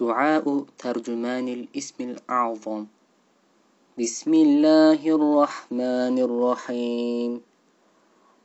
دعاء 0.00 0.64
ترجمان 0.78 1.48
الإسم 1.48 1.94
الأعظم. 2.00 2.86
بسم 4.00 4.34
الله 4.34 5.00
الرحمن 5.06 6.18
الرحيم. 6.18 7.40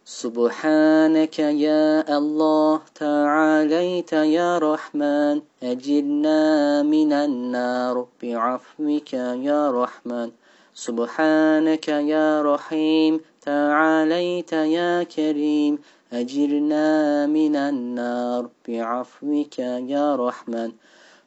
سبحانك 0.06 1.40
يا 1.40 2.18
الله 2.18 2.82
تعاليت 2.96 4.14
يا 4.14 4.58
رحمن. 4.58 5.42
أجرنا 5.64 6.84
من 6.84 7.14
النار 7.14 8.08
بعفوك 8.24 9.14
يا 9.14 9.72
رحمن. 9.72 10.32
سبحانك 10.74 11.88
يا 11.88 12.42
رحيم 12.42 13.20
تعاليت 13.42 14.54
يا 14.54 15.04
كريم. 15.04 15.80
أجرنا 16.14 17.26
من 17.26 17.56
النار 17.56 18.50
بعفوك 18.68 19.60
يا 19.60 20.16
رحمن. 20.16 20.72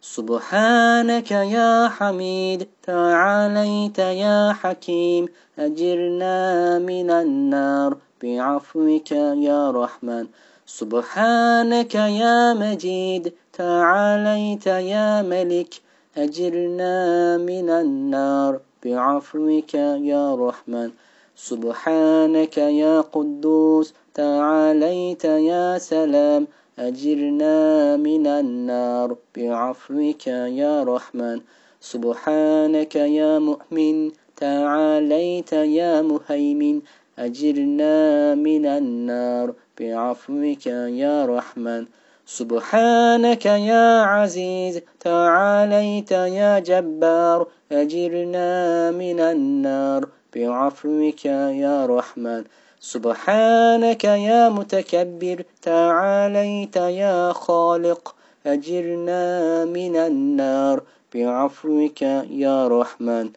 سبحانك 0.01 1.31
يا 1.31 1.89
حميد 1.89 2.69
تعاليت 2.83 3.99
يا 3.99 4.53
حكيم 4.53 5.29
أجرنا 5.59 6.79
من 6.79 7.11
النار 7.11 7.97
بعفوك 8.23 9.13
يا 9.13 9.71
رحمن. 9.71 10.27
سبحانك 10.67 11.95
يا 11.95 12.55
مجيد 12.55 13.33
تعاليت 13.53 14.67
يا 14.67 15.23
ملك 15.23 15.75
أجرنا 16.17 17.37
من 17.37 17.71
النار 17.71 18.61
بعفوك 18.85 19.75
يا 19.75 20.35
رحمن. 20.35 20.91
سبحانك 21.37 22.59
يا 22.59 23.01
قدوس 23.01 23.95
تعاليت 24.15 25.25
يا 25.25 25.79
سلام 25.79 26.47
أجرنا 26.79 27.97
من 27.97 28.27
النار. 28.27 29.17
بعفوك 29.37 30.27
يا 30.27 30.83
رحمن. 30.83 31.41
سبحانك 31.81 32.97
يا 32.97 33.39
مؤمن. 33.39 34.11
تعاليت 34.37 35.53
يا 35.53 36.03
مهيمن. 36.03 36.81
أجرنا 37.19 38.35
من 38.35 38.67
النار. 38.67 39.55
بعفوك 39.81 40.67
يا 40.67 41.27
رحمن. 41.27 41.87
سبحانك 42.27 43.47
يا 43.47 44.01
عزيز. 44.01 44.81
تعاليت 45.01 46.11
يا 46.11 46.59
جبار. 46.59 47.47
أجرنا 47.73 48.91
من 48.91 49.21
النار. 49.21 50.09
بعفوك 50.37 51.25
يا 51.25 51.87
رحمن. 51.87 52.45
سبحانك 52.81 54.05
يا 54.05 54.49
متكبر 54.49 55.43
تعاليت 55.63 56.77
يا 56.77 57.33
خالق 57.33 58.15
أجرنا 58.47 59.65
من 59.65 59.97
النار 59.97 60.83
بعفوك 61.15 62.03
يا 62.03 62.69
رحمن. 62.69 63.31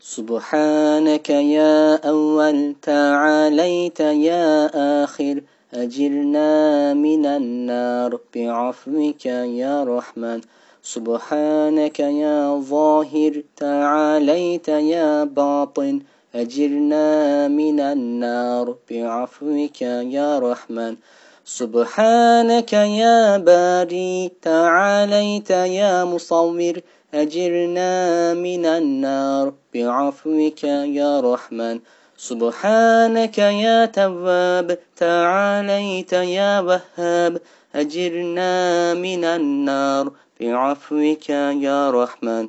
سبحانك 0.00 1.30
يا 1.30 1.96
أول 2.08 2.74
تعاليت 2.82 4.00
يا 4.00 4.70
آخر 5.04 5.42
أجرنا 5.74 6.94
من 6.94 7.26
النار 7.26 8.18
بعفوك 8.34 9.26
يا 9.26 9.84
رحمن. 9.84 10.40
سبحانك 10.82 12.00
يا 12.00 12.60
ظاهر 12.60 13.42
تعاليت 13.56 14.68
يا 14.68 15.24
باطن 15.24 16.00
أجرنا 16.36 17.48
من 17.48 17.80
النار. 17.80 18.76
بعفوك 18.90 19.82
يا 19.82 20.38
رحمن. 20.38 20.96
سبحانك 21.44 22.72
يا 22.72 23.36
باري 23.36 24.30
تعاليت 24.42 25.50
يا 25.50 26.04
مصور. 26.04 26.80
أجرنا 27.14 28.34
من 28.34 28.66
النار. 28.66 29.52
بعفوك 29.74 30.64
يا 30.64 31.20
رحمن. 31.20 31.80
سبحانك 32.16 33.38
يا 33.38 33.86
تواب. 33.86 34.78
تعاليت 34.96 36.12
يا 36.12 36.60
وهاب. 36.60 37.40
أجرنا 37.74 38.94
من 38.94 39.24
النار. 39.24 40.12
بعفوك 40.40 41.30
يا 41.30 41.90
رحمن. 41.90 42.48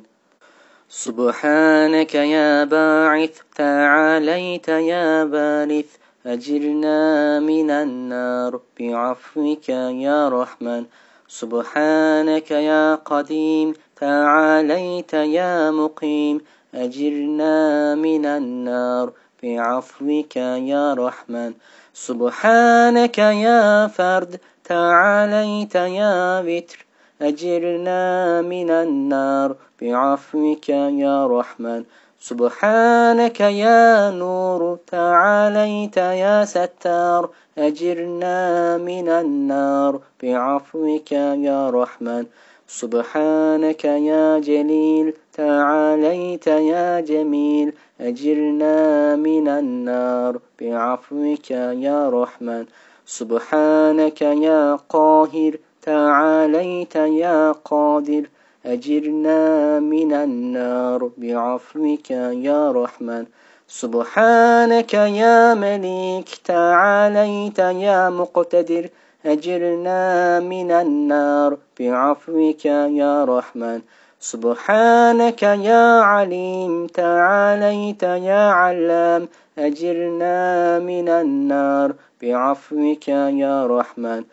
سبحانك 0.90 2.14
يا 2.14 2.64
باعث 2.64 3.40
تعاليت 3.54 4.68
يا 4.68 5.24
بارث 5.24 5.96
أجرنا 6.26 7.40
من 7.40 7.70
النار. 7.70 8.60
بعفوك 8.80 9.68
يا 9.68 10.28
رحمن. 10.28 10.84
سبحانك 11.28 12.50
يا 12.50 12.94
قديم 12.94 13.74
تعاليت 13.96 15.12
يا 15.12 15.70
مقيم 15.70 16.40
أجرنا 16.74 17.94
من 17.94 18.26
النار. 18.26 19.12
بعفوك 19.42 20.36
يا 20.36 20.94
رحمن. 20.94 21.54
سبحانك 21.94 23.18
يا 23.18 23.86
فرد 23.86 24.40
تعاليت 24.64 25.74
يا 25.74 26.40
وتر. 26.40 26.87
أجرنا 27.22 28.42
من 28.42 28.70
النار. 28.70 29.56
بعفوك 29.82 30.68
يا 30.68 31.26
رحمن. 31.26 31.84
سبحانك 32.20 33.40
يا 33.40 34.10
نور. 34.10 34.78
تعاليت 34.86 35.96
يا 35.96 36.44
ستار. 36.44 37.30
أجرنا 37.58 38.76
من 38.76 39.08
النار. 39.08 40.00
بعفوك 40.22 41.12
يا 41.12 41.70
رحمن. 41.70 42.26
سبحانك 42.68 43.84
يا 43.84 44.38
جليل. 44.38 45.14
تعاليت 45.32 46.46
يا 46.46 47.00
جميل. 47.00 47.72
أجرنا 48.00 49.16
من 49.16 49.48
النار. 49.48 50.38
بعفوك 50.60 51.50
يا 51.50 52.10
رحمن. 52.10 52.64
سبحانك 53.06 54.22
يا 54.22 54.78
قاهر. 54.88 55.56
تعاليت 55.82 56.96
يا 56.96 57.52
قادر 57.52 58.22
أجرنا 58.66 59.80
من 59.80 60.12
النار. 60.12 61.10
بعفوك 61.18 62.10
يا 62.10 62.72
رحمن. 62.72 63.26
سبحانك 63.68 64.94
يا 64.94 65.54
مليك 65.54 66.28
تعاليت 66.44 67.58
يا 67.58 68.10
مقتدر 68.10 68.88
أجرنا 69.26 70.40
من 70.40 70.70
النار. 70.70 71.58
بعفوك 71.80 72.64
يا 72.64 73.24
رحمن. 73.24 73.80
سبحانك 74.20 75.42
يا 75.42 76.00
عليم 76.00 76.86
تعاليت 76.86 78.02
يا 78.02 78.50
علام 78.50 79.28
أجرنا 79.58 80.78
من 80.78 81.08
النار. 81.08 81.94
بعفوك 82.22 83.08
يا 83.08 83.66
رحمن. 83.66 84.24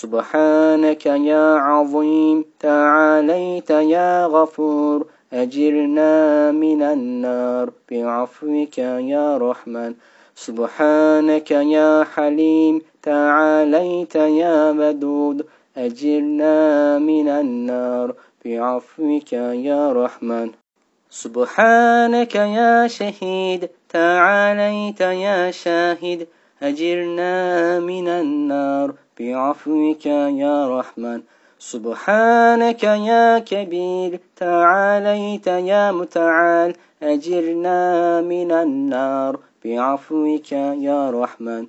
سبحانك 0.00 1.06
يا 1.06 1.54
عظيم 1.54 2.44
تعاليت 2.60 3.70
يا 3.70 4.26
غفور 4.26 5.06
أجرنا 5.32 6.12
من 6.52 6.82
النار 6.82 7.70
بعفوك 7.90 8.78
يا 8.78 9.38
رحمن. 9.38 9.94
سبحانك 10.34 11.50
يا 11.50 12.04
حليم 12.14 12.82
تعاليت 13.02 14.14
يا 14.14 14.70
ودود 14.70 15.46
أجرنا 15.76 16.54
من 16.98 17.28
النار 17.28 18.14
بعفوك 18.44 19.32
يا 19.68 19.92
رحمن. 19.92 20.50
سبحانك 21.10 22.34
يا 22.34 22.86
شهيد 22.86 23.70
تعاليت 23.88 25.00
يا 25.00 25.50
شاهد 25.50 26.26
أجرنا 26.62 27.80
من 27.80 28.08
النار 28.08 29.03
بعفوك 29.20 30.06
يا 30.06 30.78
رحمن. 30.78 31.22
سبحانك 31.58 32.84
يا 32.84 33.38
كبير 33.38 34.20
تعاليت 34.36 35.46
يا 35.46 35.92
متعال 35.92 36.74
أجرنا 37.02 38.20
من 38.20 38.52
النار. 38.52 39.38
بعفوك 39.64 40.52
يا 40.52 41.10
رحمن. 41.10 41.66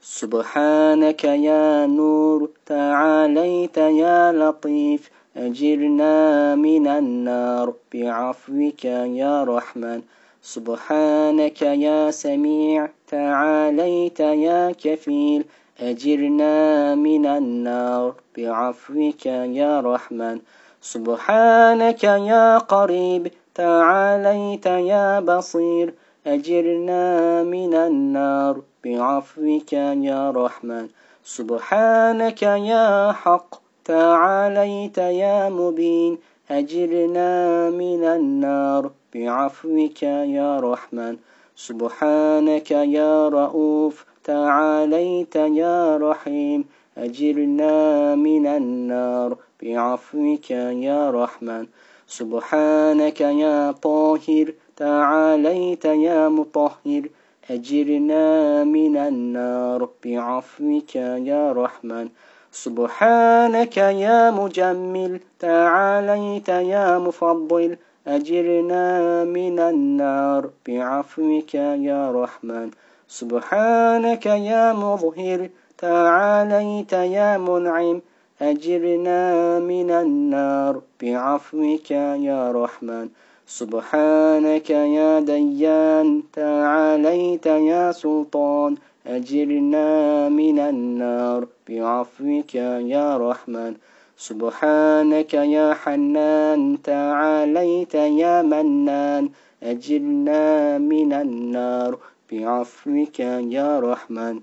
سبحانك 0.00 1.24
يا 1.24 1.86
نور 1.86 2.50
تعاليت 2.66 3.76
يا 3.76 4.32
لطيف 4.32 5.10
أجرنا 5.36 6.54
من 6.54 6.86
النار. 6.86 7.74
بعفوك 7.94 8.84
يا 8.84 9.44
رحمن. 9.44 10.02
سبحانك 10.42 11.62
يا 11.62 12.10
سميع 12.10 12.88
تعاليت 13.08 14.20
يا 14.20 14.72
كفيل 14.84 15.44
أجرنا 15.82 16.94
من 16.94 17.26
النار. 17.26 18.14
بعفوك 18.36 19.26
يا 19.26 19.80
رحمن. 19.80 20.40
سبحانك 20.80 22.04
يا 22.04 22.58
قريب. 22.58 23.30
تعاليت 23.54 24.66
يا 24.66 25.20
بصير. 25.20 25.94
أجرنا 26.26 27.42
من 27.42 27.74
النار. 27.74 28.60
بعفوك 28.84 29.72
يا 29.72 30.30
رحمن. 30.30 30.88
سبحانك 31.24 32.42
يا 32.42 33.12
حق. 33.12 33.54
تعاليت 33.84 34.98
يا 34.98 35.48
مبين. 35.48 36.18
أجرنا 36.50 37.70
من 37.70 38.04
النار. 38.04 38.90
بعفوك 39.14 40.02
يا 40.02 40.60
رحمن. 40.60 41.16
سبحانك 41.56 42.70
يا 42.70 43.28
رؤوف. 43.28 44.11
تعاليت 44.24 45.36
يا 45.36 45.96
رحيم 45.96 46.64
أجرنا 46.98 47.74
من 48.14 48.46
النار. 48.46 49.36
بعفوك 49.62 50.50
يا 50.50 51.10
رحمن 51.10 51.66
سبحانك 52.06 53.20
يا 53.20 53.72
طاهر. 53.72 54.52
تعاليت 54.76 55.84
يا 55.84 56.28
مطهر 56.28 57.02
أجرنا 57.50 58.64
من 58.64 58.96
النار. 58.96 59.88
بعفوك 60.04 60.96
يا 60.96 61.52
رحمن 61.52 62.08
سبحانك 62.52 63.76
يا 63.76 64.30
مجمل. 64.30 65.20
تعاليت 65.38 66.48
يا 66.48 66.98
مفضل 66.98 67.76
أجرنا 68.06 69.24
من 69.24 69.58
النار. 69.58 70.50
بعفوك 70.68 71.54
يا 71.88 72.12
رحمن 72.12 72.70
سبحانك 73.20 74.26
يا 74.26 74.72
مظهر 74.72 75.48
تعاليت 75.78 76.92
يا 76.92 77.38
منعم 77.38 78.00
أجرنا 78.42 79.58
من 79.58 79.90
النار 79.90 80.80
بعفوك 81.02 81.90
يا 81.90 82.52
رحمن. 82.52 83.08
سبحانك 83.46 84.70
يا 84.70 85.20
ديان 85.20 86.22
تعاليت 86.32 87.46
يا 87.46 87.92
سلطان 87.92 88.76
أجرنا 89.06 89.88
من 90.28 90.58
النار 90.58 91.46
بعفوك 91.68 92.54
يا 92.94 93.16
رحمن. 93.16 93.72
سبحانك 94.16 95.34
يا 95.34 95.74
حنان 95.74 96.78
تعاليت 96.84 97.94
يا 97.94 98.42
منان 98.42 99.24
أجرنا 99.62 100.78
من 100.78 101.12
النار 101.12 101.98
بعفوك 102.32 103.20
يا 103.56 103.80
رحمن. 103.80 104.40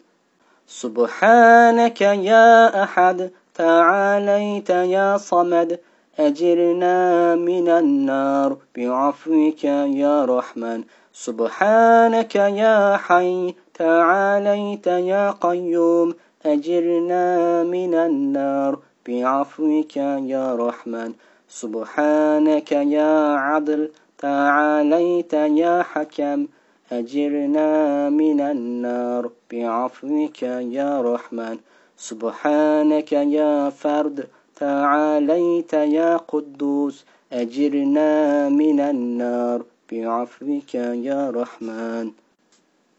سبحانك 0.68 2.02
يا 2.02 2.84
أحد 2.84 3.32
تعاليت 3.56 4.70
يا 4.70 5.18
صمد 5.18 5.80
أجرنا 6.20 7.36
من 7.36 7.68
النار 7.70 8.58
بعفوك 8.76 9.64
يا 10.04 10.26
رحمن. 10.26 10.84
سبحانك 11.14 12.36
يا 12.36 12.98
حي 12.98 13.56
تعاليت 13.74 14.88
يا 14.88 15.32
قيوم 15.32 16.14
أجرنا 16.46 17.26
من 17.64 17.94
النار 17.94 18.80
بعفوك 19.08 19.98
يا 20.34 20.56
رحمن. 20.56 21.14
سبحانك 21.48 22.72
يا 22.72 23.14
عدل 23.48 23.92
تعاليت 24.18 25.34
يا 25.34 25.84
حكم 25.92 26.48
أجرنا 26.92 28.10
من 28.10 28.42
النار. 28.42 29.32
بعفوك 29.52 30.44
يا 30.44 31.02
رحمن. 31.02 31.58
سبحانك 31.98 33.12
يا 33.12 33.70
فرد. 33.70 34.28
تعاليت 34.56 35.74
يا 35.74 36.18
قدوس. 36.18 37.06
أجرنا 37.34 38.50
من 38.50 38.80
النار. 38.80 39.66
بعفوك 39.92 40.76
يا 40.76 41.30
رحمن. 41.30 42.12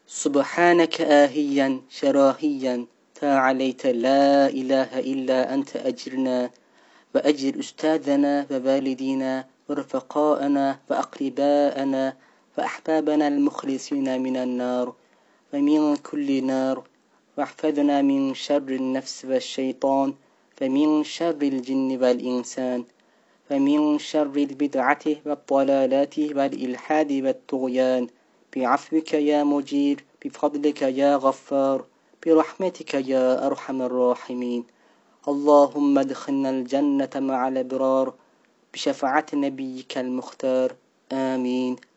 سبحانك 0.07 1.01
آهيا 1.01 1.81
شراهيا. 1.91 2.87
تعاليت 3.21 3.87
لا 3.87 4.49
إله 4.49 5.01
إلا 5.01 5.55
أنت 5.55 5.77
أجرنا. 5.77 6.51
وأجر 7.15 7.59
أستاذنا 7.59 8.47
ووالدينا 8.51 9.45
ورفقاءنا 9.69 10.79
وأقرباءنا. 10.91 12.30
وأحبابنا 12.59 13.29
المخلصين 13.29 14.21
من 14.23 14.37
النار 14.37 14.95
ومن 15.55 15.97
كل 15.97 16.45
نار 16.45 16.85
واحفظنا 17.39 18.03
من 18.03 18.35
شر 18.35 18.69
النفس 18.69 19.25
والشيطان 19.25 20.15
ومن 20.63 21.05
شر 21.05 21.39
الجن 21.43 21.99
والإنسان 22.03 22.85
ومن 23.51 23.99
شر 23.99 24.37
البدعة 24.37 25.05
والضلالات 25.27 26.19
والإلحاد 26.19 27.13
والطغيان. 27.13 28.07
بعفوك 28.57 29.15
يا 29.15 29.45
مجير 29.45 30.05
بفضلك 30.25 30.83
يا 30.83 31.17
غفار 31.17 31.85
برحمتك 32.27 32.95
يا 32.95 33.47
أرحم 33.47 33.83
الراحمين. 33.83 34.65
اللهم 35.29 35.99
ادخلنا 35.99 36.51
الجنة 36.51 37.11
مع 37.17 37.49
الأبرار 37.49 38.15
بشفاعة 38.75 39.27
نبيك 39.35 39.99
المختار. 39.99 40.75
آمين. 41.13 41.77